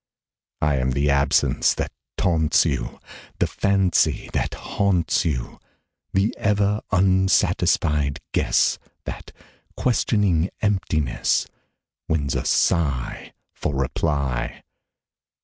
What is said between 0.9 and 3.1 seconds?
the absence that taunts you,